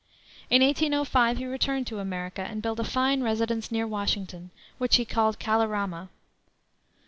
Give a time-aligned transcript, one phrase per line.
[0.49, 5.05] In 1805 he returned to America, and built a fine residence near Washington, which he
[5.05, 6.09] called Kalorama.